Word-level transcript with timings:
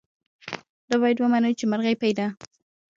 دا 0.89 0.95
باید 1.01 1.17
ومنو 1.19 1.57
چې 1.59 1.65
د 1.67 1.69
مرغۍ 1.71 1.95
پۍ 2.01 2.11
ده. 2.17 2.27